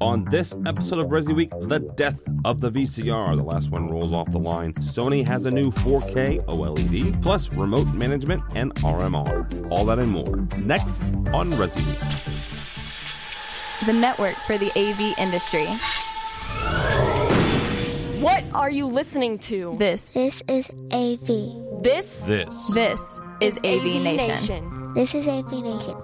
[0.00, 3.36] On this episode of Resi Week, the death of the VCR.
[3.36, 4.74] The last one rolls off the line.
[4.74, 9.70] Sony has a new 4K OLED, plus remote management and RMR.
[9.70, 10.48] All that and more.
[10.58, 11.02] Next
[11.32, 11.98] on Resi Week.
[13.86, 15.66] the network for the AV industry.
[18.20, 19.74] What are you listening to?
[19.78, 21.82] This, This is AV.
[21.82, 22.72] This This.
[22.72, 24.92] this is AV, Nation.
[24.94, 25.96] This is AV Nation.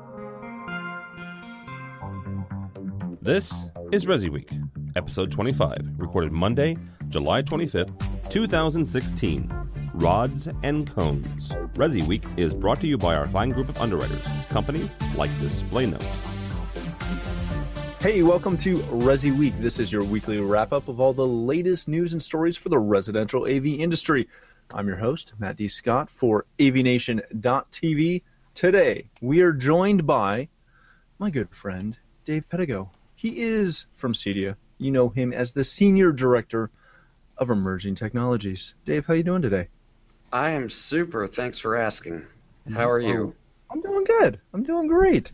[3.29, 4.49] This is Resi Week,
[4.97, 6.79] episode 25, recorded Monday,
[7.11, 9.53] July 25th, 2016.
[9.93, 11.51] Rods and Cones.
[11.75, 15.85] Resi Week is brought to you by our fine group of underwriters, companies like Display
[15.85, 16.03] Note.
[18.01, 19.53] Hey, welcome to Resi Week.
[19.59, 22.79] This is your weekly wrap up of all the latest news and stories for the
[22.79, 24.27] residential AV industry.
[24.73, 25.69] I'm your host, Matt D.
[25.69, 28.23] Scott for AVNation.tv.
[28.55, 30.49] Today, we are joined by
[31.19, 32.89] my good friend, Dave Pedigo.
[33.19, 34.55] He is from CEDIA.
[34.79, 36.71] You know him as the Senior Director
[37.37, 38.75] of Emerging Technologies.
[38.85, 39.67] Dave, how you doing today?
[40.33, 41.27] I am super.
[41.27, 42.25] Thanks for asking.
[42.73, 43.35] How are you?
[43.35, 44.39] Oh, I'm doing good.
[44.55, 45.33] I'm doing great.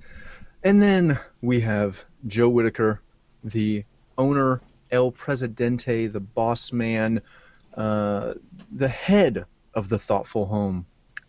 [0.63, 3.03] And then we have Joe Whitaker,
[3.45, 3.85] the
[4.17, 7.21] owner, El Presidente, the boss man,
[7.77, 8.33] uh,
[8.73, 10.87] the head of the Thoughtful Home.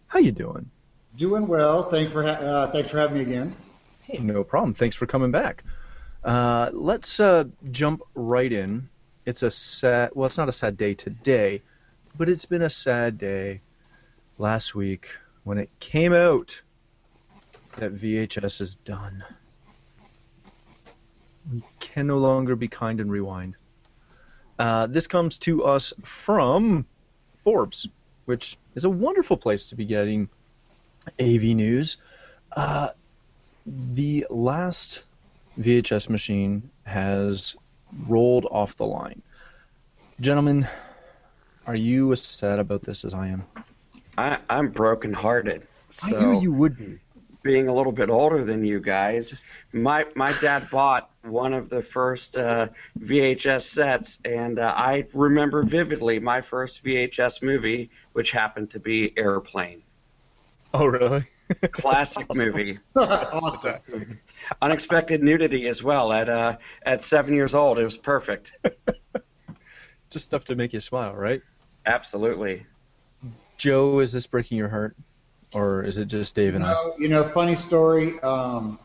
[0.07, 0.71] How you doing?
[1.17, 1.89] Doing well.
[1.89, 3.53] Thanks for ha- uh, thanks for having me again.
[4.03, 4.73] Hey, no problem.
[4.73, 5.65] Thanks for coming back.
[6.25, 8.89] Uh, let's uh, jump right in.
[9.27, 10.09] It's a sad.
[10.15, 11.61] Well, it's not a sad day today,
[12.17, 13.61] but it's been a sad day
[14.39, 15.09] last week
[15.43, 16.59] when it came out
[17.77, 19.23] that VHS is done.
[21.53, 23.55] We can no longer be kind and rewind.
[24.57, 26.87] Uh, this comes to us from
[27.43, 27.87] Forbes,
[28.25, 30.29] which is a wonderful place to be getting
[31.19, 31.97] AV news.
[32.51, 32.89] Uh,
[33.67, 35.03] the last
[35.59, 37.55] VHS machine has
[38.07, 39.21] rolled off the line.
[40.19, 40.67] Gentlemen,
[41.65, 43.43] are you as sad about this as I am?
[44.17, 45.67] I, I'm brokenhearted.
[45.89, 46.99] So, I knew you would be.
[47.43, 49.35] being a little bit older than you guys,
[49.71, 52.67] my my dad bought one of the first uh,
[52.99, 59.17] VHS sets, and uh, I remember vividly my first VHS movie, which happened to be
[59.17, 59.83] Airplane.
[60.73, 61.25] Oh, really?
[61.71, 62.79] Classic movie.
[62.95, 64.19] awesome.
[64.61, 66.11] Unexpected nudity as well.
[66.11, 68.57] At uh, at seven years old, it was perfect.
[70.09, 71.41] Just stuff to make you smile, right?
[71.85, 72.65] Absolutely.
[73.57, 74.95] Joe, is this breaking your heart?
[75.53, 76.75] Or is it just Dave and I?
[76.97, 78.19] You know, funny story.
[78.19, 78.77] Um,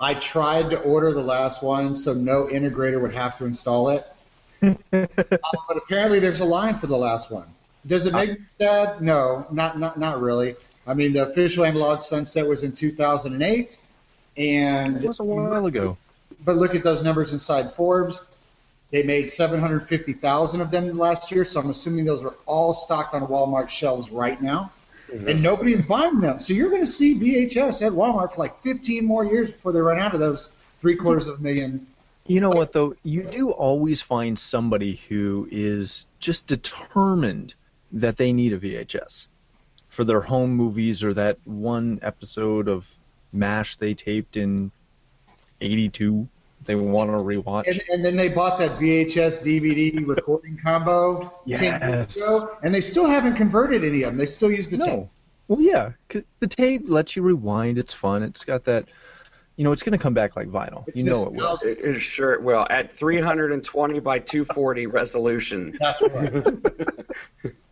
[0.00, 4.04] I tried to order the last one so no integrator would have to install it,
[4.62, 7.46] uh, but apparently there's a line for the last one.
[7.86, 9.00] Does it make me sad?
[9.00, 10.56] No, not not not really.
[10.86, 13.78] I mean, the official analog sunset was in 2008,
[14.36, 15.96] and It was a while ago.
[16.44, 18.30] but look at those numbers inside Forbes.
[18.90, 23.26] They made 750,000 of them last year, so I'm assuming those are all stocked on
[23.26, 24.70] Walmart shelves right now.
[25.12, 26.40] And nobody is buying them.
[26.40, 29.80] So you're going to see VHS at Walmart for like 15 more years before they
[29.80, 30.50] run out of those
[30.80, 31.86] three quarters of a million.
[32.26, 32.96] You know what, though?
[33.04, 37.54] You do always find somebody who is just determined
[37.92, 39.28] that they need a VHS
[39.94, 42.88] for their home movies or that one episode of
[43.32, 44.70] MASH they taped in
[45.60, 46.28] 82
[46.66, 47.68] they want to rewatch.
[47.68, 52.16] And, and then they bought that VHS DVD recording combo Yes.
[52.16, 54.18] ago, and they still haven't converted any of them.
[54.18, 54.86] They still use the tape.
[54.86, 55.10] No.
[55.48, 55.92] Well, yeah.
[56.08, 57.78] The tape lets you rewind.
[57.78, 58.22] It's fun.
[58.22, 58.86] It's got that.
[59.56, 60.88] You know, it's going to come back like vinyl.
[60.88, 61.58] It's you know it will.
[61.62, 62.66] It, it sure it will.
[62.70, 65.76] At 320 by 240 resolution.
[65.78, 67.52] That's right.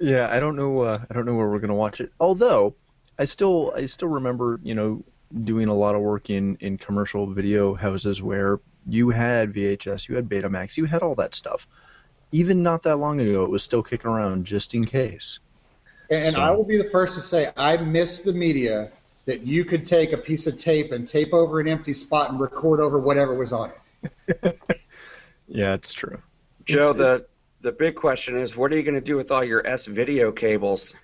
[0.00, 0.80] Yeah, I don't know.
[0.82, 2.12] Uh, I don't know where we're going to watch it.
[2.20, 2.74] Although,
[3.18, 5.02] I still, I still remember, you know,
[5.44, 10.16] doing a lot of work in in commercial video houses where you had VHS, you
[10.16, 11.66] had Betamax, you had all that stuff.
[12.32, 15.38] Even not that long ago, it was still kicking around just in case.
[16.10, 18.90] And, and So- I will be the first to say I miss the media
[19.26, 22.40] that you could take a piece of tape and tape over an empty spot and
[22.40, 23.70] record over whatever was on
[24.02, 24.58] it.
[25.52, 26.22] Yeah, it's true.
[26.64, 27.26] Joe, It's- the
[27.60, 30.32] the big question is, what are you going to do with all your S video
[30.32, 30.94] cables?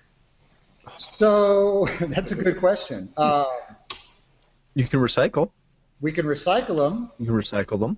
[0.97, 3.09] So that's a good question.
[3.17, 3.45] Uh,
[4.73, 5.51] You can recycle.
[6.01, 7.11] we can recycle them.
[7.19, 7.97] You can recycle them.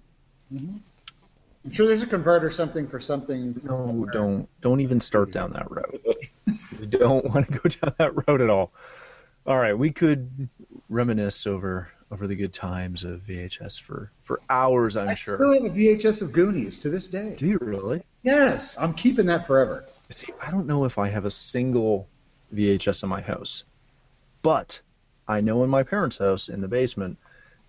[0.51, 3.59] I'm sure there's a converter something for something.
[3.63, 5.99] No, don't don't even start down that road.
[6.79, 8.71] we don't want to go down that road at all.
[9.45, 10.49] All right, we could
[10.89, 14.97] reminisce over over the good times of VHS for for hours.
[14.97, 15.35] I'm I sure.
[15.35, 17.35] I still have a VHS of Goonies to this day.
[17.37, 18.03] Do you really?
[18.23, 19.85] Yes, I'm keeping that forever.
[20.09, 22.07] See, I don't know if I have a single
[22.53, 23.63] VHS in my house,
[24.41, 24.81] but
[25.27, 27.17] I know in my parents' house in the basement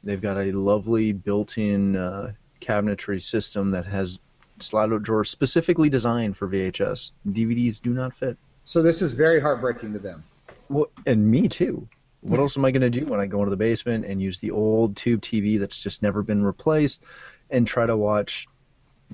[0.02, 4.18] They've got a lovely built-in uh, cabinetry system that has
[4.58, 7.12] slide-out drawers specifically designed for VHS.
[7.28, 8.36] DVDs do not fit.
[8.64, 10.24] So this is very heartbreaking to them.
[10.68, 11.88] Well, and me too.
[12.20, 14.38] What else am I going to do when I go into the basement and use
[14.38, 17.02] the old tube TV that's just never been replaced
[17.48, 18.46] and try to watch,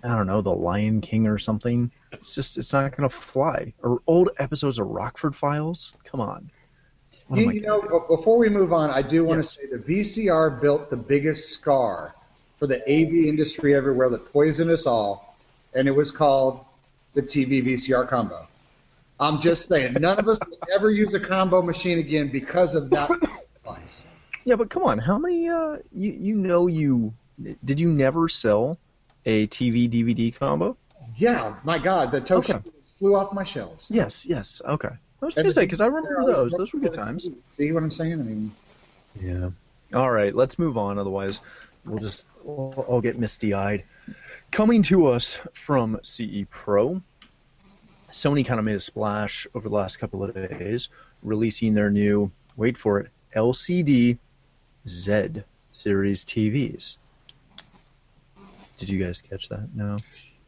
[0.03, 1.93] I don't know, The Lion King or something?
[2.13, 3.75] It's just, it's not going to fly.
[3.83, 5.93] Or old episodes of Rockford Files?
[6.05, 6.51] Come on.
[7.29, 9.55] What You, you know, before we move on, I do want Yes.
[9.55, 12.15] to say the VCR built the biggest scar
[12.59, 15.37] for the AV industry everywhere that poisoned us all,
[15.75, 16.65] and it was called
[17.15, 18.47] the TV VCR combo.
[19.19, 22.91] I'm just saying, none of us will ever use a combo machine again because of
[22.91, 23.11] that
[23.65, 24.07] device.
[24.45, 25.49] Yeah, but come on, how many?
[25.49, 27.15] Uh, you you know you
[27.65, 28.79] did you never sell
[29.25, 30.77] a TV DVD combo?
[31.17, 32.71] Yeah, my God, the Toshiba Okay.
[32.99, 33.91] flew off my shelves.
[33.91, 34.61] Yes, yes.
[34.65, 34.89] Okay,
[35.23, 36.53] I was gonna say because I remember those.
[36.53, 37.29] Those were good times.
[37.51, 38.13] See what I'm saying?
[38.15, 38.53] I mean,
[39.21, 39.51] Yeah.
[39.95, 40.99] All right, let's move on.
[40.99, 41.41] Otherwise,
[41.85, 43.85] we'll just I'll, I'll get misty-eyed.
[44.51, 47.03] Coming to us from CE Pro,
[48.17, 50.89] Sony kind of made a splash over the last couple of days,
[51.23, 54.17] releasing their new wait for it LCD
[54.89, 55.43] Z
[55.73, 56.97] series TVs.
[58.79, 59.69] Did you guys catch that?
[59.75, 59.97] No.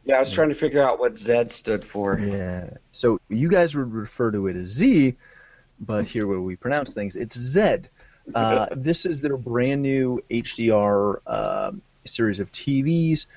[0.03, 2.17] Yeah, I was trying to figure out what Z stood for.
[2.17, 2.71] Yeah.
[2.91, 5.15] So you guys would refer to it as Z,
[5.79, 7.81] but here where we pronounce things, it's Z.
[8.33, 11.71] Uh, this is their brand new HDR uh,
[12.03, 13.27] series of TVs.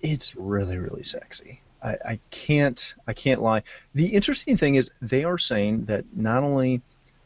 [0.00, 1.60] It's really, really sexy.
[1.82, 3.62] I, I can't, I can't lie.
[3.94, 6.82] The interesting thing is they are saying that not only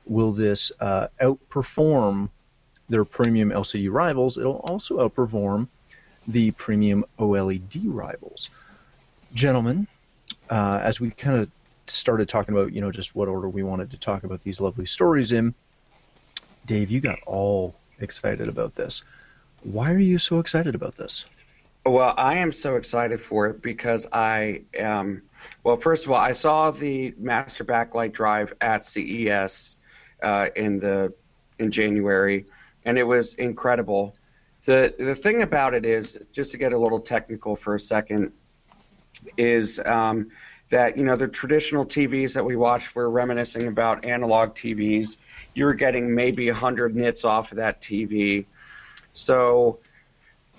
[0.07, 2.31] will this uh, outperform
[2.89, 5.69] their premium LCD rivals, it'll also outperform
[6.29, 8.51] the premium OLED rivals.
[9.35, 9.87] Gentlemen,
[10.49, 11.51] uh, as we kind of
[11.89, 14.87] started talking about, you know, just what order we wanted to talk about these lovely
[14.87, 15.55] stories in,
[16.67, 19.03] Dave, you got all excited about this.
[19.63, 21.27] Why are you so excited about this?
[21.87, 25.23] Well, I am so excited for it because I um
[25.63, 29.77] well, first of all, I saw the master backlight drive at CES
[30.21, 31.15] uh, in the
[31.61, 32.47] in January,
[32.85, 34.17] and it was incredible.
[34.65, 38.33] the The thing about it is, just to get a little technical for a second,
[39.37, 40.31] is um,
[40.71, 45.19] that you know the traditional TVs that we watch, we're reminiscing about analog TVs.
[45.55, 48.47] You're getting maybe 100 nits off of that TV,
[49.13, 49.79] so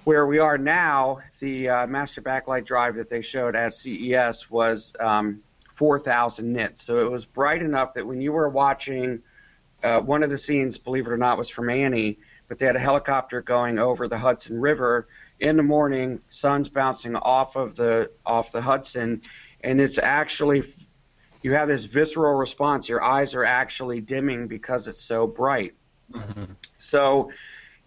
[0.07, 4.93] where we are now, the uh, master backlight drive that they showed at CES was
[5.01, 5.41] um,
[5.73, 6.81] 4,000 nits.
[6.81, 9.21] So it was bright enough that when you were watching
[9.83, 12.77] uh, one of the scenes, believe it or not, was from Annie, but they had
[12.77, 15.09] a helicopter going over the Hudson River
[15.41, 19.23] in the morning, sun's bouncing off of the off the Hudson,
[19.59, 20.63] and it's actually
[21.41, 22.87] you have this visceral response.
[22.87, 25.73] Your eyes are actually dimming because it's so bright.
[26.77, 27.29] So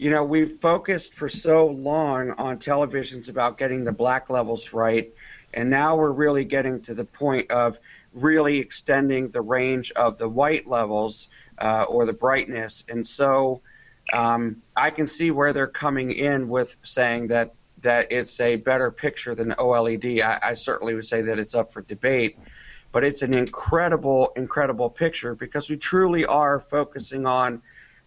[0.01, 5.13] you know, we've focused for so long on televisions about getting the black levels right,
[5.53, 7.79] and now we're really getting to the point of
[8.15, 12.83] really extending the range of the white levels uh, or the brightness.
[12.89, 13.61] And so
[14.15, 18.91] um, I can see where they're coming in with saying that that it's a better
[18.91, 20.23] picture than OLED.
[20.23, 22.39] I, I certainly would say that it's up for debate,
[22.91, 27.61] but it's an incredible, incredible picture because we truly are focusing on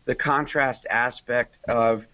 [0.05, 2.07] the contrast aspect of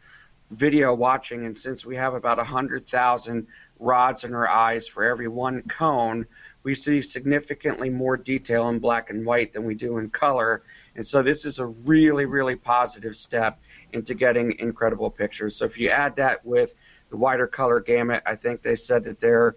[0.51, 3.47] video watching, and since we have about 100,000
[3.80, 6.25] rods in our eyes for every one cone,
[6.63, 10.63] we see significantly more detail in black and white than we do in color.
[10.95, 13.59] And so this is a really, really positive step
[13.94, 15.56] into getting incredible pictures.
[15.56, 16.73] So if you add that with
[17.09, 19.56] the wider color gamut, I think they said that they're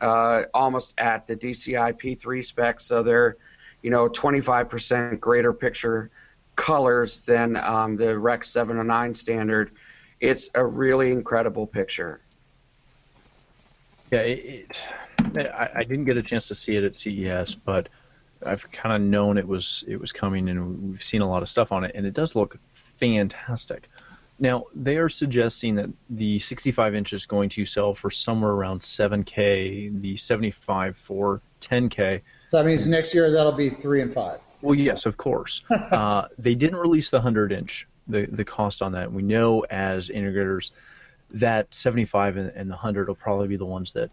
[0.00, 3.36] uh, almost at the DCI P3 spec, so they're,
[3.82, 6.10] you know, 25% greater picture
[6.60, 9.72] colors than um, the Rec 709 standard.
[10.20, 12.20] It's a really incredible picture.
[14.10, 14.84] Yeah, it,
[15.36, 17.88] it, I, I didn't get a chance to see it at CES, but
[18.44, 21.48] I've kind of known it was it was coming, and we've seen a lot of
[21.48, 23.88] stuff on it, and it does look fantastic.
[24.38, 28.80] Now they are suggesting that the 65 inch is going to sell for somewhere around
[28.80, 32.20] 7K, the 75 for 10K.
[32.50, 34.40] so that means next year that'll be three and five.
[34.62, 35.62] Well, yes, of course.
[35.70, 39.12] uh, they didn't release the 100 inch, the the cost on that.
[39.12, 40.70] We know as integrators
[41.32, 44.10] that 75 and, and the 100 will probably be the ones that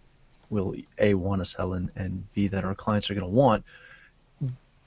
[0.50, 3.64] will a want to sell and, and b that our clients are going to want.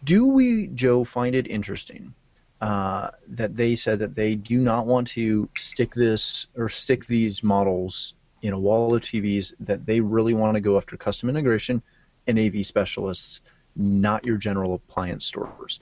[0.03, 2.15] Do we, Joe, find it interesting
[2.63, 7.43] uh, that they said that they do not want to stick this or stick these
[7.43, 9.53] models in a wall of TVs?
[9.61, 11.83] That they really want to go after custom integration
[12.27, 13.43] and AV specialists,
[13.81, 15.81] not your general appliance stores.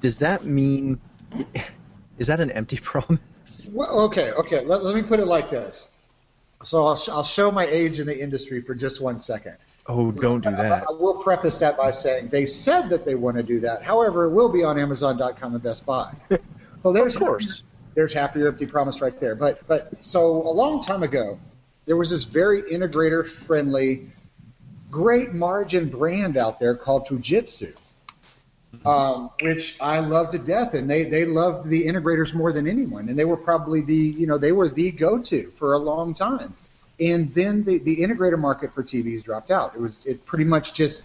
[0.00, 1.00] Does that mean?
[2.18, 3.68] is that an empty promise?
[3.72, 4.64] Well, okay, okay.
[4.64, 5.88] Let, let me put it like this.
[6.62, 9.56] So I'll, sh- I'll show my age in the industry for just one second.
[9.86, 10.84] Oh, don't do that.
[10.84, 13.82] I, I will preface that by saying they said that they want to do that.
[13.82, 16.12] However, it will be on Amazon.com and Best Buy.
[16.82, 17.62] Well, there's Of course.
[17.94, 19.34] there's half your empty promise right there.
[19.34, 21.38] But but so a long time ago,
[21.84, 24.08] there was this very integrator friendly,
[24.90, 27.74] great margin brand out there called Fujitsu,
[28.84, 33.08] um, which I love to death, and they they loved the integrators more than anyone,
[33.08, 36.14] and they were probably the you know they were the go to for a long
[36.14, 36.54] time.
[36.98, 39.74] And then the, the integrator market for TVs dropped out.
[39.74, 41.02] It was it pretty much just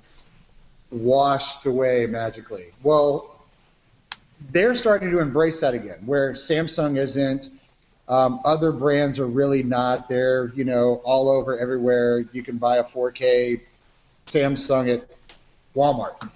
[0.92, 2.66] washed away magically.
[2.84, 3.34] Well,
[4.52, 7.48] they're starting to embrace that again, where Samsung isn't.
[8.08, 10.10] Um, other brands are really not.
[10.10, 12.26] They're you know all over everywhere.
[12.32, 13.62] You can buy a 4K
[14.26, 15.08] Samsung at
[15.76, 16.30] Walmart,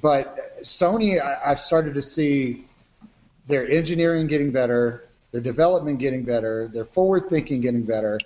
[0.00, 2.64] but Sony, I, I've started to see
[3.46, 8.20] their engineering getting better, their development getting better, their forward thinking getting better,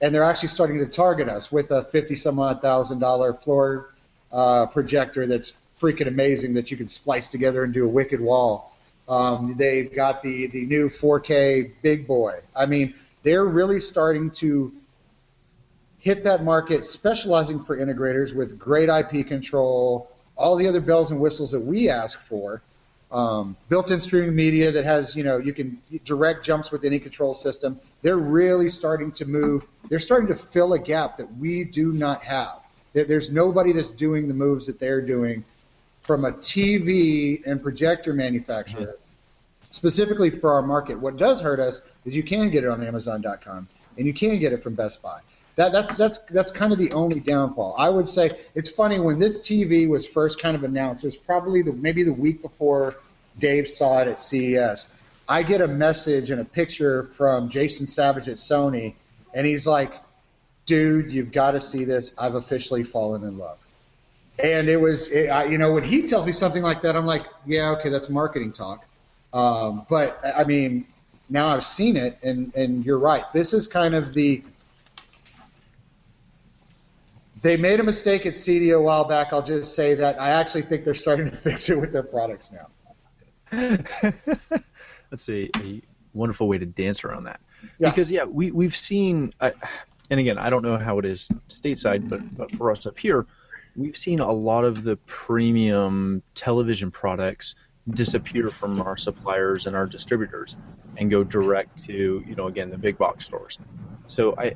[0.00, 3.94] and they're actually starting to target us with a fifty some odd thousand dollar floor
[4.32, 8.76] uh, projector that's freaking amazing that you can splice together and do a wicked wall.
[9.08, 12.40] Um, they've got the the new 4K big boy.
[12.54, 14.72] I mean, they're really starting to
[16.00, 21.20] hit that market, specializing for integrators with great IP control, all the other bells and
[21.20, 22.62] whistles that we ask for.
[23.12, 27.34] Um, built-in streaming media that has, you know, you can direct jumps with any control
[27.34, 27.80] system.
[28.02, 29.64] They're really starting to move.
[29.88, 32.60] They're starting to fill a gap that we do not have.
[32.92, 35.44] There- There's nobody that's doing the moves that they're doing
[36.02, 38.96] from a TV and projector manufacturer,
[39.72, 40.98] specifically for our market.
[40.98, 44.52] What does hurt us is you can get it on Amazon.com and you can get
[44.52, 45.20] it from Best Buy.
[45.60, 47.74] That, that's that's that's kind of the only downfall.
[47.76, 51.04] I would say it's funny when this TV was first kind of announced.
[51.04, 52.94] It was probably the maybe the week before
[53.38, 54.90] Dave saw it at CES.
[55.28, 58.94] I get a message and a picture from Jason Savage at Sony,
[59.34, 59.92] and he's like,
[60.64, 62.14] "Dude, you've got to see this.
[62.16, 63.58] I've officially fallen in love."
[64.38, 67.04] And it was, it, I, you know, when he tells me something like that, I'm
[67.04, 68.82] like, "Yeah, okay, that's marketing talk."
[69.34, 70.86] Um, but I mean,
[71.28, 73.30] now I've seen it, and and you're right.
[73.34, 74.42] This is kind of the
[77.42, 79.32] they made a mistake at CEDIA a while back.
[79.32, 82.52] I'll just say that I actually think they're starting to fix it with their products
[82.52, 82.68] now.
[85.10, 85.82] That's a, a
[86.12, 87.40] wonderful way to dance around that.
[87.78, 87.90] Yeah.
[87.90, 89.50] Because yeah, we we've seen, uh,
[90.10, 93.26] and again, I don't know how it is stateside, but but for us up here,
[93.76, 97.54] we've seen a lot of the premium television products
[97.88, 100.56] disappear from our suppliers and our distributors
[100.96, 103.58] and go direct to you know again the big box stores.
[104.06, 104.54] So I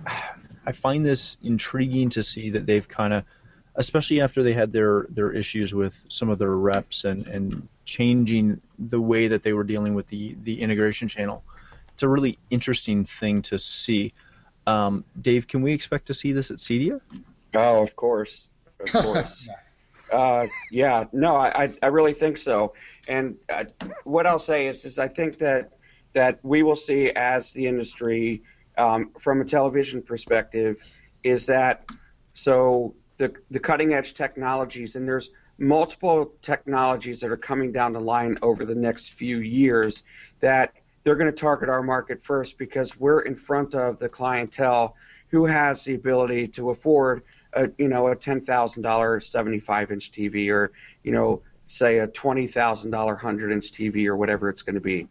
[0.67, 3.25] I find this intriguing to see that they've kind of
[3.77, 8.61] especially after they had their their issues with some of their reps and and changing
[8.79, 11.43] the way that they were dealing with the the integration channel.
[11.93, 14.13] It's a really interesting thing to see.
[14.67, 17.01] Um, Dave, can we expect to see this at Cedia?
[17.55, 18.49] Oh, of course,
[18.81, 19.49] of course.
[20.13, 22.75] uh, yeah, no, I, I I really think so.
[23.07, 23.65] And uh,
[24.05, 25.73] what I'll say is, is I think that
[26.15, 28.43] that we will see as the industry,
[28.79, 30.83] um, from a television perspective,
[31.23, 31.89] is that
[32.33, 38.01] so the the cutting edge technologies and there's multiple technologies that are coming down the
[38.01, 40.03] line over the next few years
[40.41, 40.73] that
[41.05, 44.97] they're going to target our market first because we're in front of the clientele
[45.29, 49.93] who has the ability to afford a you know a ten thousand dollar seventy five
[49.93, 54.49] inch TV or you know say a twenty thousand dollar hundred inch TV or whatever
[54.49, 55.09] it's going to be.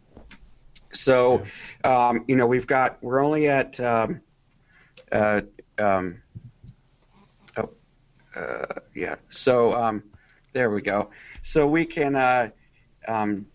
[0.94, 1.44] So
[1.84, 4.20] um, you know we've got we're only at um,
[5.12, 5.42] uh,
[5.78, 6.22] um,
[7.56, 7.70] oh
[8.36, 10.02] uh, yeah so um,
[10.52, 11.10] there we go.
[11.42, 12.50] So we can uh,
[13.06, 13.46] um,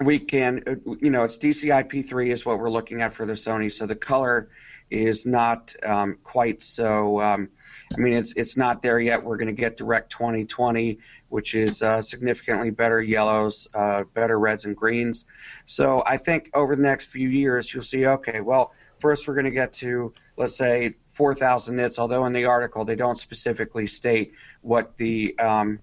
[0.00, 3.70] we can, uh, you know, it's DCI-P3 is what we're looking at for the Sony.
[3.70, 4.48] So the color
[4.90, 7.20] is not um, quite so.
[7.20, 7.48] Um,
[7.94, 9.22] I mean, it's it's not there yet.
[9.22, 14.64] We're going to get Direct 2020, which is uh, significantly better yellows, uh, better reds
[14.64, 15.24] and greens.
[15.66, 18.06] So I think over the next few years, you'll see.
[18.06, 21.98] Okay, well, first we're going to get to let's say 4,000 nits.
[21.98, 24.32] Although in the article they don't specifically state
[24.62, 25.78] what the um,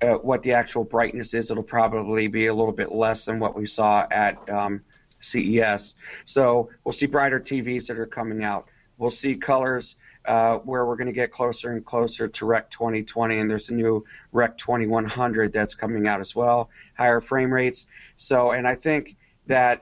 [0.00, 3.56] uh, what the actual brightness is, it'll probably be a little bit less than what
[3.56, 4.82] we saw at um,
[5.22, 5.94] CES.
[6.24, 8.68] So we'll see brighter TVs that are coming out.
[8.98, 13.38] We'll see colors uh, where we're going to get closer and closer to Rec 2020,
[13.38, 17.86] and there's a new Rec 2100 that's coming out as well, higher frame rates.
[18.16, 19.80] So, and I think that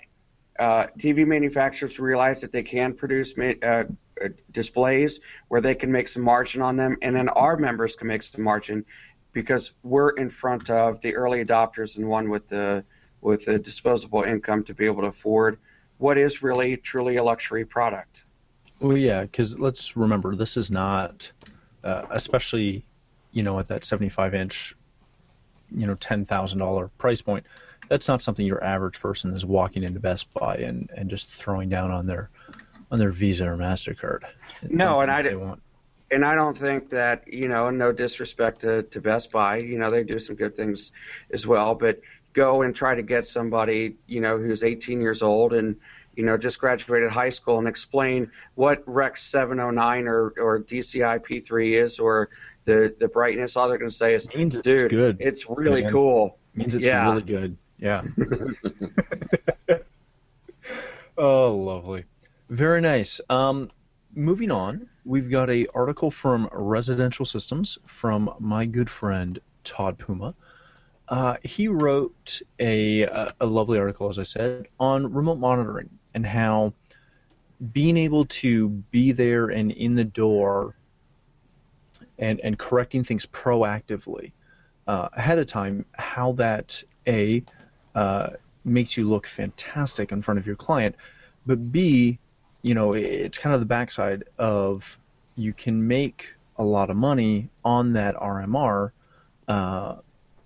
[0.58, 3.84] uh, TV manufacturers realize that they can produce uh, uh,
[4.50, 8.22] displays where they can make some margin on them, and then our members can make
[8.22, 8.84] some margin
[9.32, 12.84] because we're in front of the early adopters and one with the
[13.20, 15.58] with a disposable income to be able to afford
[15.98, 18.24] what is really truly a luxury product.
[18.80, 21.30] Well, yeah, because let's remember this is not,
[21.84, 22.86] uh, especially,
[23.32, 24.74] you know, at that 75 inch,
[25.70, 27.46] you know, ten thousand dollar price point.
[27.88, 31.68] That's not something your average person is walking into Best Buy and, and just throwing
[31.68, 32.30] down on their
[32.90, 34.22] on their Visa or Mastercard.
[34.68, 35.62] No, and I they d- want.
[36.10, 39.90] and I don't think that you know, no disrespect to, to Best Buy, you know,
[39.90, 40.92] they do some good things
[41.32, 42.00] as well, but
[42.32, 45.76] go and try to get somebody, you know, who's 18 years old and
[46.16, 51.82] you know just graduated high school and explain what Rec 709 or or DCI P3
[51.82, 52.30] is or
[52.64, 53.56] the the brightness.
[53.56, 55.16] All they're going to say is, Means it's dude, good.
[55.20, 55.92] it's really man.
[55.92, 56.38] cool.
[56.54, 57.08] means it's yeah.
[57.08, 57.56] really good.
[57.78, 58.02] Yeah.
[61.18, 62.04] oh, lovely.
[62.50, 63.20] Very nice.
[63.30, 63.70] Um,
[64.14, 70.34] moving on, we've got a article from Residential Systems from my good friend Todd Puma.
[71.10, 73.02] Uh, he wrote a,
[73.40, 76.72] a lovely article, as I said, on remote monitoring and how
[77.72, 80.76] being able to be there and in the door
[82.18, 84.32] and and correcting things proactively
[84.86, 87.42] uh, ahead of time, how that a
[87.94, 88.30] uh,
[88.64, 90.94] makes you look fantastic in front of your client,
[91.44, 92.18] but b
[92.62, 94.98] you know it's kind of the backside of
[95.34, 98.90] you can make a lot of money on that RMR
[99.48, 99.96] uh,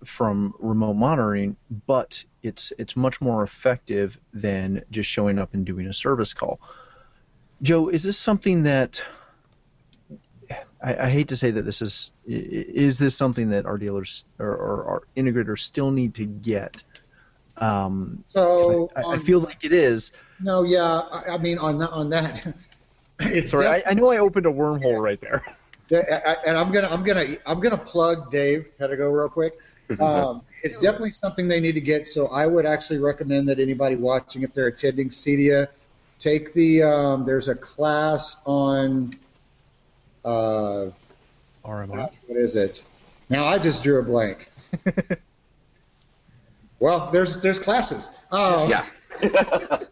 [0.09, 1.57] from remote monitoring,
[1.87, 6.61] but it's it's much more effective than just showing up and doing a service call.
[7.63, 9.03] Joe, is this something that
[10.83, 14.49] I, I hate to say that this is is this something that our dealers or,
[14.49, 16.83] or our integrators still need to get?
[17.57, 20.13] Um, So I, I feel like it is.
[20.41, 22.55] no, yeah, I, I mean on that on that,
[23.21, 25.43] it's Sorry, I, I know I opened a wormhole right there.
[25.91, 29.55] Yeah, I- I- and I'm gonna I'm gonna I'm gonna plug Dave Pedigo real quick.
[30.01, 32.09] Um, it's definitely something they need to get.
[32.09, 35.69] So I would actually recommend that anybody watching, if they're attending CEDIA,
[36.19, 39.11] take the um, there's a class on
[40.25, 40.87] uh,
[41.65, 42.11] RMR.
[42.27, 42.83] what is it?
[43.29, 44.51] Now I just drew a blank.
[46.79, 48.11] well, there's there's classes.
[48.31, 48.85] Um, Yeah.
[49.21, 49.89] there,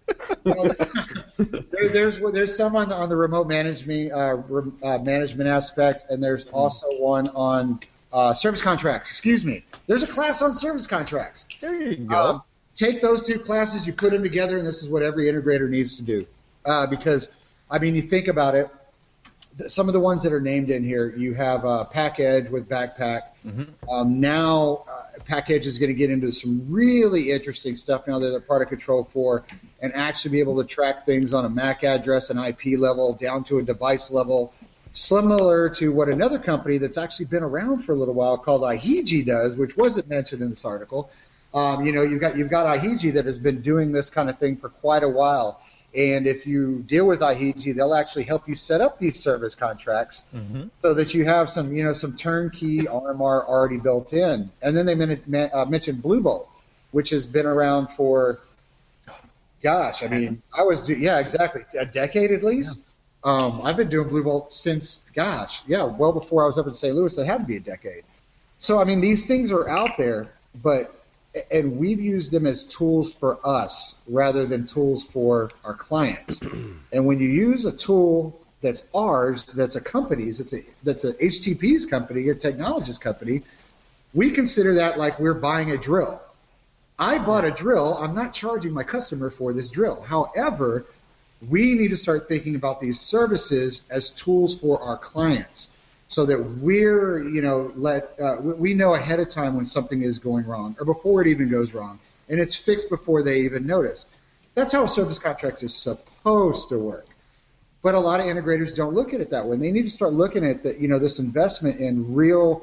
[1.91, 6.23] there's there's some on the, on the remote management uh, re, uh, management aspect, and
[6.23, 7.79] there's also one on
[8.13, 9.11] uh, service contracts.
[9.11, 9.65] Excuse me.
[9.87, 11.45] There's a class on service contracts.
[11.61, 12.17] There you go.
[12.17, 12.43] Um,
[12.77, 15.97] take those two classes, you put them together, and this is what every integrator needs
[15.97, 16.27] to do.
[16.65, 17.35] Uh, because
[17.73, 18.69] I mean, you think about it.
[19.69, 23.23] Some of the ones that are named in here, you have uh, Pakedge with BakPak.
[23.91, 28.29] Um, now, uh, Pakedge is going to get into some really interesting stuff now that
[28.29, 29.45] they're part of Control 4
[29.81, 33.45] and actually be able to track things on a MAC address and IP level down
[33.45, 34.53] to a device level,
[34.93, 39.25] similar to what another company that's actually been around for a little while called Ihiji
[39.25, 41.11] does, which wasn't mentioned in this article.
[41.55, 44.39] Um, you know, you've got you've got Ihiji that has been doing this kind of
[44.39, 45.61] thing for quite a while.
[45.95, 50.25] And if you deal with Ihiji, they'll actually help you set up these service contracts
[50.81, 54.51] so that you have some, you know, some turnkey RMR already built in.
[54.63, 56.49] And then they men- uh, mentioned Blue Bolt,
[56.93, 58.39] which has been around for,
[59.63, 62.81] gosh, I mean, I was, do- yeah, exactly, a decade at least.
[63.25, 66.75] Um, I've been doing Blue Bolt since, gosh, yeah, well before I was up in
[66.75, 66.95] St.
[66.95, 67.17] Louis.
[67.17, 68.05] It had to be a decade.
[68.59, 70.95] So I mean, these things are out there, but
[71.51, 76.41] and we've used them as tools for us rather than tools for our clients.
[76.93, 81.13] and when you use a tool that's ours, that's a company's, that's a that's a
[81.15, 83.43] HTP's company, a technologist company,
[84.15, 86.21] we consider that like we're buying a drill.
[86.99, 87.97] I bought a drill.
[87.99, 90.03] I'm not charging my customer for this drill.
[90.03, 90.85] However,
[91.49, 95.71] we need to start thinking about these services as tools for our clients
[96.07, 100.19] so that we're you know let uh, we- know ahead of time when something is
[100.19, 104.07] going wrong or before it even goes wrong and it's fixed before they even notice.
[104.55, 107.07] That's how a service contract is supposed to work.
[107.83, 109.55] But a lot of integrators don't look at it that way.
[109.55, 112.63] And they need to start looking at that you know this investment in real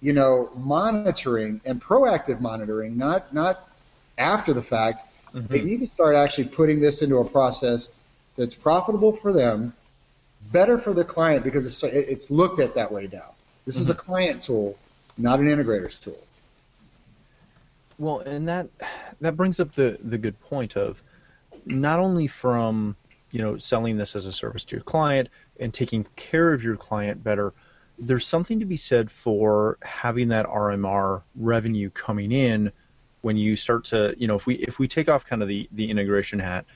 [0.00, 3.68] you know monitoring and proactive monitoring not not
[4.16, 5.02] after the fact.
[5.34, 7.92] They need to start actually putting this into a process
[8.36, 9.74] that's profitable for them
[10.52, 13.34] better for the client because it's, it's looked at that way now.
[13.66, 14.06] This is a mm-hmm.
[14.06, 14.78] client tool,
[15.16, 16.18] not an integrator's tool.
[17.98, 18.68] Well, and that
[19.20, 21.00] that brings up the the good point of
[21.64, 22.96] not only from
[23.30, 25.28] you know selling this as a service to your client
[25.60, 27.52] and taking care of your client better.
[27.96, 32.72] There's something to be said for having that RMR revenue coming in
[33.22, 35.68] when you start to you know if we if we take off kind of the
[35.70, 36.66] the integration hat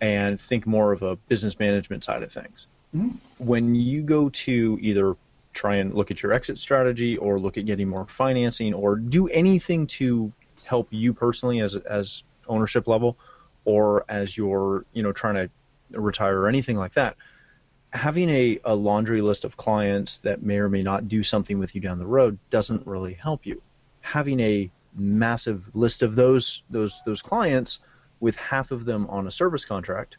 [0.00, 2.66] and think more of a business management side of things.
[2.94, 3.16] Mm-hmm.
[3.38, 5.16] When you go to either
[5.52, 9.28] try and look at your exit strategy or look at getting more financing or do
[9.28, 10.32] anything to
[10.64, 13.16] help you personally as as ownership level,
[13.64, 15.50] or as you're you know trying to
[15.98, 17.16] retire or anything like that,
[17.92, 21.74] having a, a laundry list of clients that may or may not do something with
[21.74, 23.62] you down the road doesn't really help you.
[24.00, 27.80] Having a massive list of those those those clients
[28.24, 30.16] with half of them on a service contract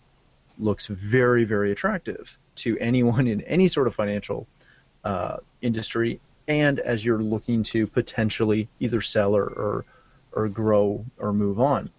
[0.59, 4.47] looks very very attractive to anyone in any sort of financial
[5.03, 9.85] uh, industry and as you're looking to potentially either sell or, or,
[10.33, 11.89] or grow or move on.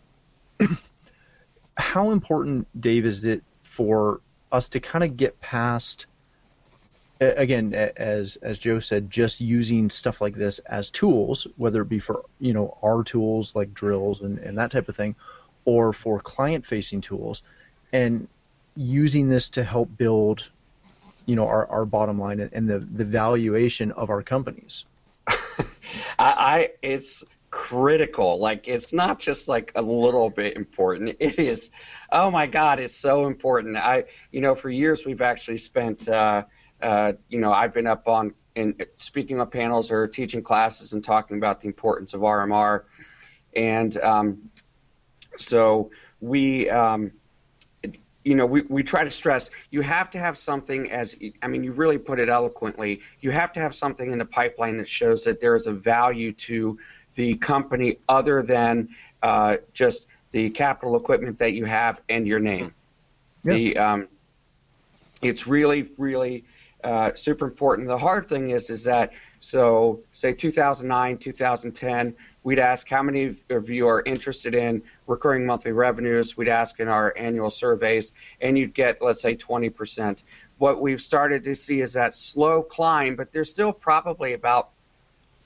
[1.76, 4.20] How important, Dave, is it for
[4.52, 6.06] us to kind of get past
[7.20, 11.98] again as as Joe said just using stuff like this as tools whether it be
[11.98, 15.16] for you know our tools like drills and, and that type of thing
[15.66, 17.42] or for client facing tools
[17.92, 18.26] and
[18.76, 20.48] using this to help build
[21.26, 24.86] you know our, our bottom line and the the valuation of our companies.
[25.28, 25.36] I,
[26.18, 28.38] I it's critical.
[28.38, 31.16] Like it's not just like a little bit important.
[31.20, 31.70] It is
[32.10, 33.76] oh my god it's so important.
[33.76, 36.44] I you know for years we've actually spent uh,
[36.80, 41.02] uh, you know i've been up on in speaking on panels or teaching classes and
[41.02, 42.82] talking about the importance of rmr
[43.54, 44.50] and um,
[45.38, 47.12] so we um,
[48.26, 51.62] you know, we, we try to stress you have to have something as I mean,
[51.62, 53.00] you really put it eloquently.
[53.20, 56.32] You have to have something in the pipeline that shows that there is a value
[56.32, 56.76] to
[57.14, 58.88] the company other than
[59.22, 62.74] uh, just the capital equipment that you have and your name.
[63.44, 63.54] Yeah.
[63.54, 64.08] The um,
[65.22, 66.44] it's really really
[66.86, 67.88] uh, super important.
[67.88, 73.68] The hard thing is is that so say 2009, 2010, we'd ask how many of
[73.68, 76.36] you are interested in recurring monthly revenues.
[76.36, 80.22] We'd ask in our annual surveys, and you'd get let's say 20%.
[80.58, 84.70] What we've started to see is that slow climb, but there's still probably about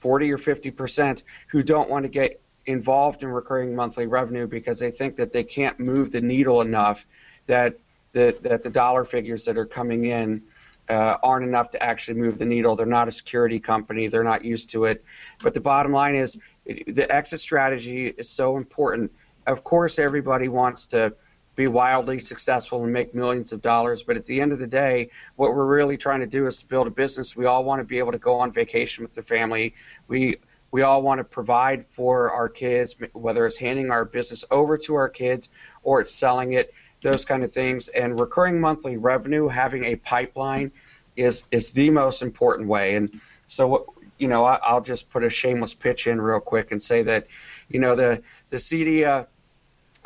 [0.00, 4.90] 40 or 50% who don't want to get involved in recurring monthly revenue because they
[4.90, 7.06] think that they can't move the needle enough
[7.46, 7.78] that
[8.12, 10.42] the, that the dollar figures that are coming in
[10.90, 12.74] uh, aren't enough to actually move the needle.
[12.74, 14.08] They're not a security company.
[14.08, 15.04] They're not used to it.
[15.42, 19.12] But the bottom line is the exit strategy is so important.
[19.46, 21.14] Of course, everybody wants to
[21.54, 24.02] be wildly successful and make millions of dollars.
[24.02, 26.66] But at the end of the day, what we're really trying to do is to
[26.66, 27.36] build a business.
[27.36, 29.74] We all want to be able to go on vacation with the family.
[30.08, 30.36] We
[30.72, 34.94] we all want to provide for our kids, whether it's handing our business over to
[34.94, 35.48] our kids
[35.82, 37.88] or it's selling it those kind of things.
[37.88, 40.72] And recurring monthly revenue, having a pipeline,
[41.16, 42.94] is is the most important way.
[42.96, 46.82] And so, you know, I, will just put a shameless pitch in real quick and
[46.82, 47.26] say that,
[47.68, 49.26] you know, the the CEDIA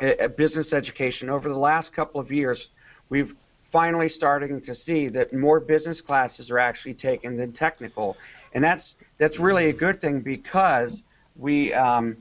[0.01, 2.69] uh, business education over the last couple of years,
[3.09, 8.17] we've finally starting to see that more business classes are actually taken than technical,
[8.53, 11.03] and that's that's really a good thing because
[11.35, 12.17] we um,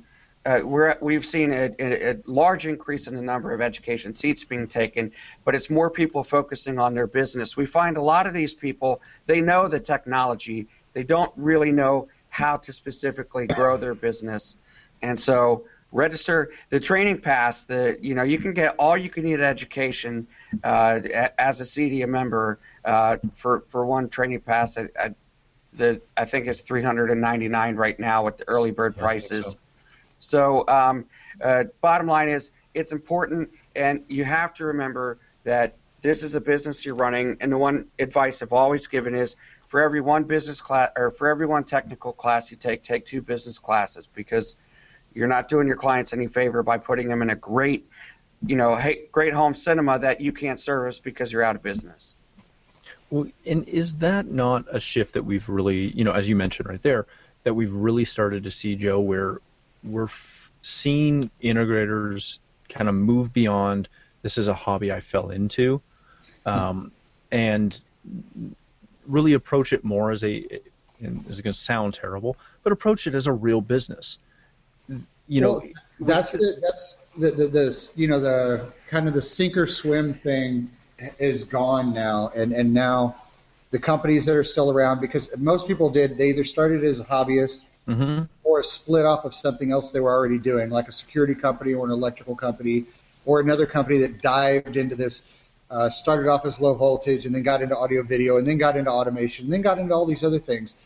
[0.47, 4.45] uh, we're, we've seen a, a, a, large increase in the number of education seats
[4.45, 5.11] being taken,
[5.45, 7.57] but it's more people focusing on their business.
[7.57, 12.09] We find a lot of these people, they know the technology, they don't really know
[12.29, 14.57] how to specifically grow their business.
[15.01, 19.23] And so register the training pass the you know you can get all you can
[19.23, 20.27] need education
[20.65, 20.99] uh,
[21.39, 25.15] as a CEDIA member uh, for for one training pass I, I,
[25.73, 29.57] the I think it's 399 right now with the early bird prices
[30.19, 31.07] so, um,
[31.41, 36.41] uh, bottom line is, it's important, and you have to remember that this is a
[36.41, 37.37] business you're running.
[37.41, 39.37] And the one advice I've always given is,
[39.69, 43.23] for every one business class or for every one technical class you take, take two
[43.23, 44.57] business classes because
[45.15, 47.89] you're not doing your clients any favor by putting them in a great,
[48.47, 48.79] you know,
[49.13, 52.17] great home cinema that you can't service because you're out of business.
[53.11, 56.69] Well, and is that not a shift that we've really, you know, as you mentioned
[56.69, 57.07] right there,
[57.45, 59.39] that we've really started to see, Joe, where
[59.85, 63.89] we're f- seeing integrators kind of move beyond
[64.23, 65.83] this is a hobby I fell into,
[66.47, 66.91] um,
[67.31, 67.79] and
[69.07, 70.47] really approach it more as a
[71.01, 74.19] and it's going to sound terrible, but approach it as a real business.
[75.27, 75.63] You know, well,
[76.01, 80.15] that's the, that's the, the, the you know the kind of the sink or swim
[80.15, 80.71] thing
[81.19, 83.17] is gone now, and and now
[83.71, 87.05] the companies that are still around because most people did they either started as a
[87.05, 88.23] hobbyist mm-hmm.
[88.55, 91.75] Or a split up of something else they were already doing, like a security company
[91.75, 92.85] or an electrical company
[93.25, 95.29] or another company that dived into this,
[95.71, 98.77] uh, started off as low voltage and then got into audio video and then got
[98.77, 100.77] into automation and then got into all these other things.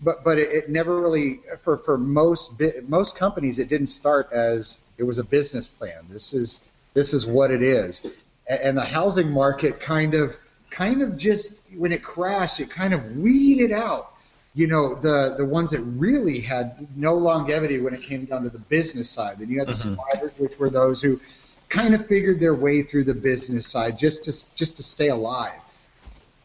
[0.00, 2.52] But but it, it never really for for most
[2.86, 6.06] most companies it didn't start as it was a business plan.
[6.08, 6.64] This is
[6.94, 8.06] this is what it is,
[8.46, 10.34] and the housing market kind of
[10.70, 14.12] kind of just when it crashed, it kind of weeded out
[14.54, 18.50] you know, the the ones that really had no longevity when it came down to
[18.50, 19.38] the business side.
[19.38, 19.94] Then you had the mm-hmm.
[19.94, 21.20] survivors, which were those who
[21.68, 25.60] kind of figured their way through the business side just to just to stay alive.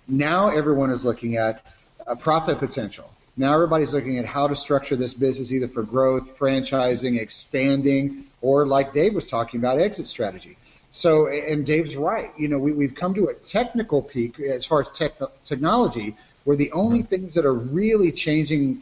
[0.08, 1.66] Now everyone is looking at
[2.06, 3.10] a profit potential.
[3.36, 8.66] Now everybody's looking at how to structure this business either for growth, franchising, expanding, or
[8.66, 10.58] like Dave was talking about, exit strategy.
[10.92, 12.32] So, and Dave's right.
[12.38, 15.14] You know, we, we've come to a technical peak as far as tech,
[15.44, 17.08] technology, where the only hmm.
[17.08, 18.82] things that are really changing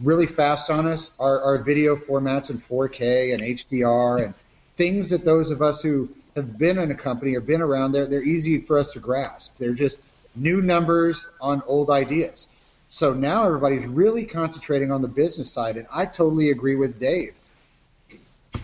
[0.00, 4.34] really fast on us are, are video formats in 4K and HDR and
[4.76, 8.06] things that those of us who have been in a company or been around there,
[8.06, 9.58] they're easy for us to grasp.
[9.58, 10.02] They're just
[10.34, 12.48] new numbers on old ideas.
[12.88, 17.34] So now everybody's really concentrating on the business side, and I totally agree with Dave.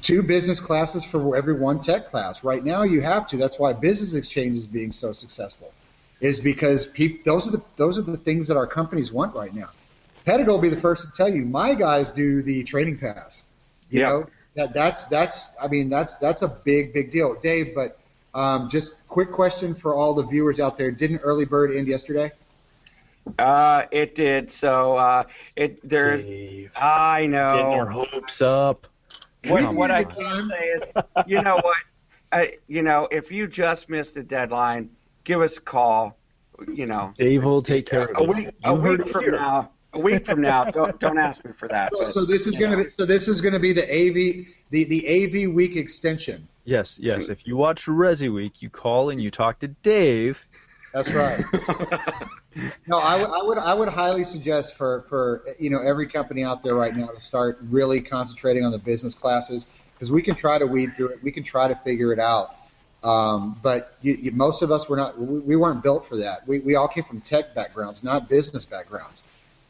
[0.02, 2.42] Two business classes for every one tech class.
[2.42, 3.36] Right now, you have to.
[3.36, 5.72] That's why Business Exchange is being so successful,
[6.20, 9.54] is because peop- those are the those are the things that our companies want right
[9.54, 9.68] now.
[10.24, 11.44] Pettit will be the first to tell you.
[11.44, 13.44] My guys do the training pass.
[13.90, 14.08] You Yep.
[14.08, 14.26] know
[14.56, 17.74] that that's that's I mean that's that's a big big deal, Dave.
[17.74, 17.98] But
[18.34, 22.32] um, just quick question for all the viewers out there: Didn't early bird end yesterday?
[23.38, 24.50] Uh, it did.
[24.50, 25.24] So uh,
[25.54, 26.18] it there.
[26.18, 27.52] Dave, I know.
[27.52, 28.06] getting our know.
[28.10, 28.86] hopes up.
[29.44, 30.90] What, what I can say is,
[31.26, 31.76] you know what?
[32.32, 34.90] I, you know, if you just missed the deadline,
[35.26, 36.16] give us a call.
[36.72, 38.28] You know, Dave will take care of it.
[38.28, 39.32] week a week from here.
[39.32, 39.70] now.
[39.92, 41.92] A week from now, don't don't ask me for that.
[41.92, 42.84] So, but, so this is going to know.
[42.84, 46.48] be so this is going to be the AV the the AV week extension.
[46.64, 47.28] Yes, yes.
[47.28, 50.44] If you watch Resi Week, you call and you talk to Dave.
[50.92, 51.44] That's right.
[52.86, 56.62] no, I would would I would highly suggest for for you know every company out
[56.62, 60.58] there right now to start really concentrating on the business classes because we can try
[60.58, 62.54] to weed through it, we can try to figure it out.
[63.02, 66.46] Um, but you, you, most of us were not we, we weren't built for that.
[66.48, 69.22] We we all came from tech backgrounds, not business backgrounds.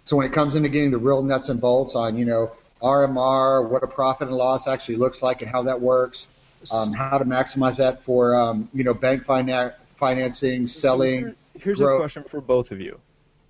[0.04, 3.68] So when it comes into getting the real nuts and bolts on you know RMR,
[3.68, 6.28] what a profit and loss actually looks like, and how that works,
[6.72, 11.34] um, how to maximize that for um, you know bank finan- financing, selling.
[11.58, 11.96] Here's growth.
[11.96, 13.00] a question for both of you.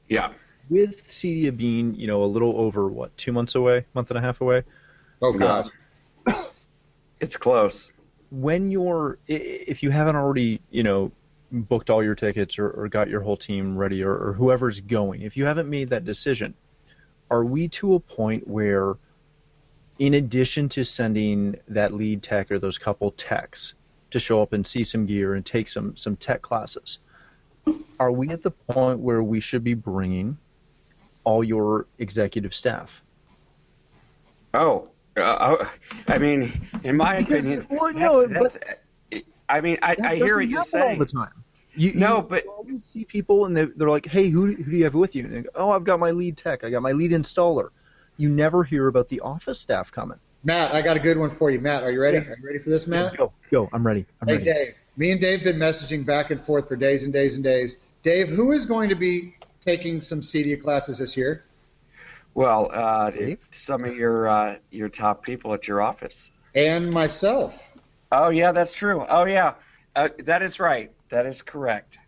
[0.08, 0.32] yeah.
[0.68, 4.20] With Cedia being, you know, a little over what, two months away, month and a
[4.20, 4.64] half away.
[5.22, 5.38] Oh No.
[6.26, 6.36] gosh.
[7.20, 7.88] It's close.
[8.30, 11.12] When you're, if you haven't already, you know,
[11.52, 15.22] booked all your tickets or, or got your whole team ready or, or whoever's going,
[15.22, 16.54] if you haven't made that decision,
[17.30, 18.94] are we to a point where,
[19.98, 23.74] in addition to sending that lead tech or those couple techs
[24.10, 26.98] to show up and see some gear and take some some tech classes,
[27.98, 30.38] are we at the point where we should be bringing
[31.24, 33.02] all your executive staff?
[34.54, 35.64] Oh, uh,
[36.08, 36.52] I mean,
[36.84, 38.58] in my opinion, well, no, that's,
[39.10, 41.44] that's, I mean, I, That I hear doesn't what you're happen all the time.
[41.74, 44.76] You, No, you but- always see people and they, they're like, "Hey, who, who do
[44.76, 46.64] you have with you?" And they go, "Oh, I've got my lead tech.
[46.64, 47.68] I got my lead installer."
[48.16, 50.18] You never hear about the office staff coming.
[50.42, 51.60] Matt, I got a good one for you.
[51.60, 52.16] Matt, are you ready?
[52.16, 53.16] Are you ready for this, Matt?
[53.18, 53.68] Go, go.
[53.74, 54.06] I'm ready.
[54.22, 54.44] I'm Hey, ready.
[54.44, 54.74] Dave.
[54.96, 57.76] Me and Dave have been messaging back and forth for days and days and days.
[58.02, 61.44] Dave, who is going to be taking some CEDIA classes this year?
[62.36, 63.12] Well, uh,
[63.50, 66.30] some of your uh, your top people at your office.
[66.54, 67.72] And myself.
[68.12, 69.06] Oh yeah, that's true.
[69.08, 69.54] Oh yeah,
[69.96, 70.92] uh, that is right.
[71.08, 71.98] That is correct.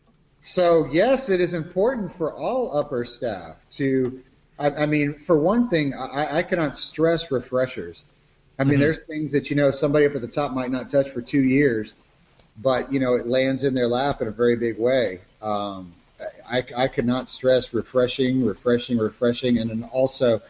[0.43, 4.23] So yes, it is important for all upper staff to.
[4.59, 8.05] I, I mean, for one thing, I, I cannot stress refreshers.
[8.59, 11.09] I mean, there's things that you know somebody up at the top might not touch
[11.09, 11.95] for two years,
[12.59, 15.21] but you know it lands in their lap in a very big way.
[15.41, 15.95] Um,
[16.51, 20.41] I, I could not stress refreshing, refreshing, refreshing, and then also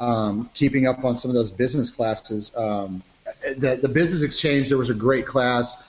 [0.00, 2.54] um, keeping up on some of those business classes.
[2.56, 3.02] Um,
[3.56, 5.82] the, the business exchange, there was a great class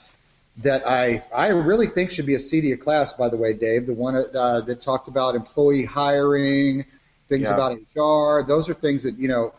[0.58, 3.86] that I I really think should be a CEDIA class, by the way, Dave.
[3.86, 6.84] The one uh, that talked about employee hiring,
[7.28, 7.54] things Yeah.
[7.54, 8.46] about HR.
[8.46, 9.54] Those are things that you know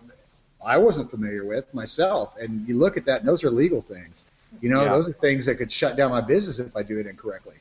[0.64, 2.36] I wasn't familiar with myself.
[2.38, 4.24] And you look at that, and those are legal things.
[4.62, 4.90] You know, Yeah.
[4.90, 7.56] those are things that could shut down my business if I do it incorrectly.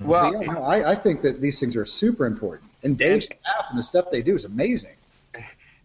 [0.00, 2.70] Well, so, yeah, no, I, I think that these things are super important.
[2.82, 4.92] And Dave's staff and the stuff they do is amazing.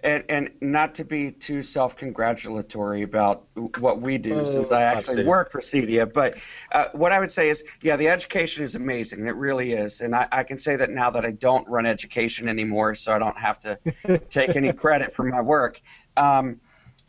[0.03, 3.43] and and not to be too self-congratulatory about
[3.77, 6.37] what we do Oh, since I actually work for CEDIA, but
[6.71, 9.25] uh, what I would say is, yeah, the education is amazing.
[9.25, 12.49] It really is, and I, I can say that now that I don't run education
[12.49, 13.79] anymore, so I don't have to
[14.29, 15.81] take any credit for my work.
[16.17, 16.59] Um,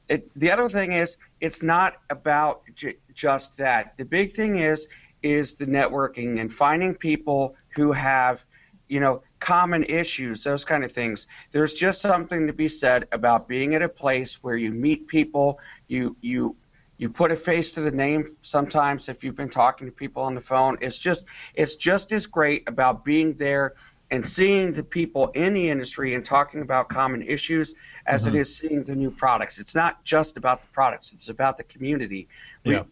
[0.08, 3.96] it, the other thing is, it's not about j- just that.
[3.96, 4.86] The big thing is,
[5.22, 8.44] is the networking and finding people who have,
[8.88, 11.26] you know, common issues, those kind of things.
[11.50, 15.58] There's just something to be said about being at a place where you meet people,
[15.88, 16.56] you you
[16.98, 20.34] you put a face to the name sometimes if you've been talking to people on
[20.34, 20.78] the phone.
[20.80, 23.74] It's just it's just as great about being there
[24.12, 27.74] and seeing the people in the industry and talking about common issues
[28.06, 28.36] as Mm-hmm.
[28.36, 29.58] it is seeing the new products.
[29.58, 32.28] It's not just about the products; it's about the community.
[32.64, 32.84] We- Yeah.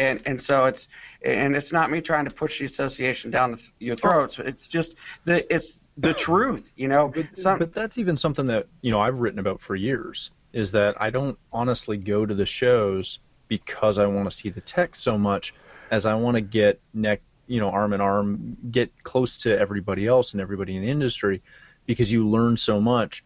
[0.00, 0.88] And and so it's
[1.22, 4.38] and it's not me trying to push the association down the th- your throats.
[4.38, 7.12] It's just the it's the truth, you know.
[7.34, 10.30] Some, but that's even something that you know I've written about for years.
[10.52, 14.60] Is that I don't honestly go to the shows because I want to see the
[14.62, 15.54] tech so much
[15.90, 20.06] as I want to get neck, you know, arm in arm, get close to everybody
[20.06, 21.42] else and everybody in the industry,
[21.86, 23.24] because you learn so much,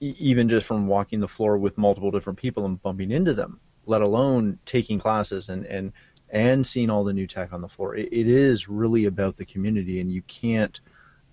[0.00, 3.60] even just from walking the floor with multiple different people and bumping into them.
[3.84, 5.92] Let alone taking classes and and
[6.32, 7.94] and seeing all the new tech on the floor.
[7.94, 10.80] It, it is really about the community, and you can't.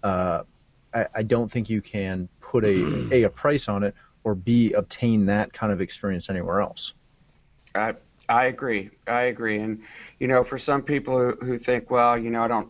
[0.04, 0.44] Uh,
[0.94, 4.74] I, I don't think you can put a a a price on it or b
[4.74, 6.94] obtain that kind of experience anywhere else.
[7.74, 7.96] I
[8.28, 8.92] I agree.
[9.08, 9.58] I agree.
[9.58, 9.82] And
[10.20, 12.70] you know, for some people who, who think, well, you know, I don't,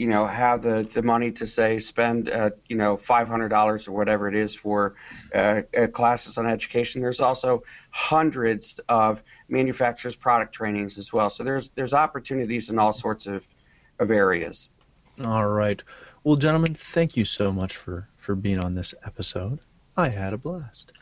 [0.00, 3.86] you know, have the the money to say spend, uh, you know, five hundred dollars
[3.86, 4.94] or whatever it is for
[5.34, 7.02] uh, uh, classes on education.
[7.02, 11.28] There's also hundreds of manufacturers product trainings as well.
[11.28, 13.46] So there's there's opportunities in all sorts of
[13.98, 14.70] of areas.
[15.22, 15.82] All right.
[16.24, 19.58] Well, gentlemen, thank you so much for for being on this episode.
[19.98, 20.92] I had a blast.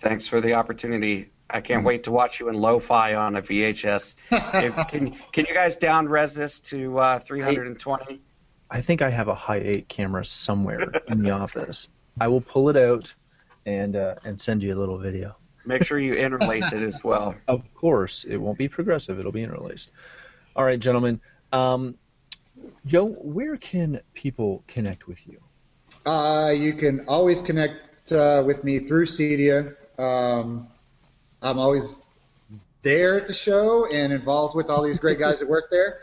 [0.00, 1.30] Thanks for the opportunity.
[1.48, 4.14] I can't wait to watch you in lo-fi on a VHS.
[4.30, 8.20] if, can can you guys down res this to uh, 320?
[8.70, 11.88] I think I have a Hi8 camera somewhere in the office.
[12.20, 13.14] I will pull it out
[13.64, 15.36] and uh, and send you a little video.
[15.66, 17.34] Make sure you interlace it as well.
[17.48, 19.90] Of course, it won't be progressive; it'll be interlaced.
[20.56, 21.20] All right, gentlemen.
[21.52, 21.96] Um,
[22.86, 25.40] Joe, where can people connect with you?
[26.10, 29.74] Uh, you can always connect uh, with me through CEDIA.
[29.98, 30.68] Um,
[31.42, 31.98] I'm always
[32.82, 35.98] there at the show and involved with all these great guys that work there.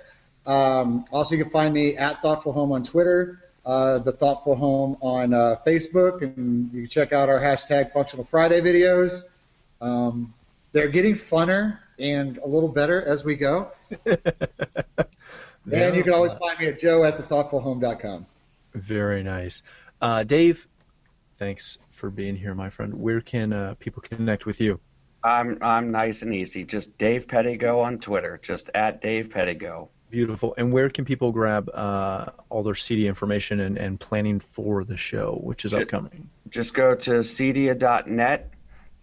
[0.45, 4.97] Um, also, you can find me at Thoughtful Home on Twitter, uh, the Thoughtful Home
[5.01, 9.23] on uh, Facebook, and you can check out our hashtag Functional Friday videos.
[9.79, 10.33] Um,
[10.73, 13.71] they're getting funner and a little better as we go.
[14.05, 18.25] and you can always find me at joe at thethoughtfulhome.com.
[18.73, 19.61] Very nice.
[20.01, 20.67] Uh, Dave,
[21.37, 22.93] thanks for being here, my friend.
[22.93, 24.79] Where can uh, people connect with you?
[25.23, 26.65] I'm I'm nice and easy.
[26.65, 28.39] Just Dave Pedigo on Twitter.
[28.41, 29.89] Just at Dave Pedigo.
[30.09, 30.53] Beautiful.
[30.57, 34.97] And where can people grab uh, all their CEDIA information and, and planning for the
[34.97, 35.83] show, which is Shit.
[35.83, 36.29] upcoming?
[36.49, 38.53] Just go to cedia.net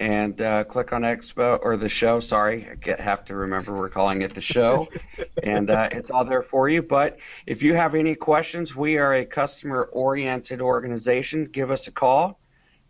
[0.00, 2.20] and uh, click on Expo or the show.
[2.20, 4.88] Sorry, I get, have to remember we're calling it the show,
[5.42, 6.82] and uh, it's all there for you.
[6.82, 11.44] But if you have any questions, we are a customer-oriented organization.
[11.44, 12.39] Give us a call.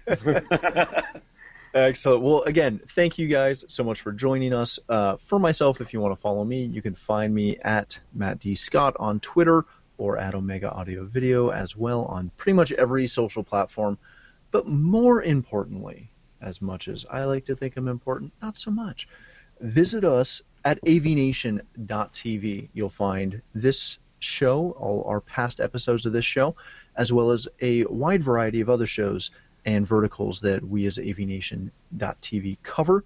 [1.74, 2.22] Excellent.
[2.22, 4.78] Well, again, thank you guys so much for joining us.
[4.90, 8.40] Uh, for myself, if you want to follow me, you can find me at Matt
[8.40, 8.54] D.
[8.54, 9.64] Scott on Twitter
[10.02, 13.96] or at Omega Audio Video as well on pretty much every social platform.
[14.50, 16.10] But more importantly,
[16.40, 19.06] as much as I like to think I'm important, not so much.
[19.60, 22.68] Visit us at avnation.tv.
[22.72, 26.56] You'll find this show, all our past episodes of this show,
[26.96, 29.30] as well as a wide variety of other shows
[29.64, 33.04] and verticals that we as avnation.tv cover.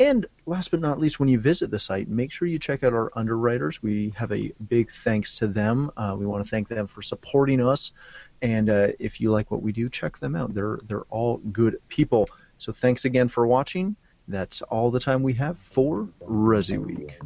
[0.00, 2.92] And last but not least, when you visit the site, make sure you check out
[2.92, 3.82] our underwriters.
[3.82, 5.90] We have a big thanks to them.
[5.96, 7.92] Uh, we want to thank them for supporting us.
[8.40, 10.54] And uh, if you like what we do, check them out.
[10.54, 12.28] They're they're all good people.
[12.58, 13.96] So thanks again for watching.
[14.28, 17.18] That's all the time we have for Resi Week.